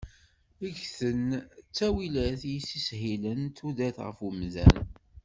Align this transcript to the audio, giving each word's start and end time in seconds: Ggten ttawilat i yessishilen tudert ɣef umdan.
Ggten 0.75 1.27
ttawilat 1.67 2.41
i 2.45 2.51
yessishilen 2.53 3.41
tudert 3.57 3.97
ɣef 4.05 4.17
umdan. 4.27 4.77